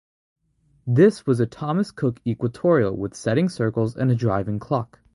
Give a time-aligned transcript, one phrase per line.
[0.87, 4.99] This was a Thomas Cooke equatorial with setting circles and a driving clock.